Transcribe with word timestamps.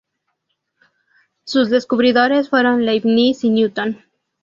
Sus 1.43 1.69
descubridores 1.69 2.49
fueron 2.49 2.85
Leibniz 2.87 3.43
y 3.43 3.51
Newton. 3.51 4.03